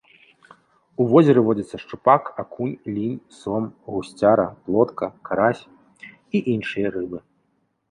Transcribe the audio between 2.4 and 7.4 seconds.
акунь, лінь, сом, гусцяра, плотка, карась і іншыя рыбы.